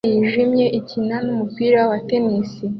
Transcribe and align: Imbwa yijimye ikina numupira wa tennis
Imbwa 0.05 0.11
yijimye 0.19 0.65
ikina 0.79 1.15
numupira 1.25 1.79
wa 1.89 1.97
tennis 2.07 2.49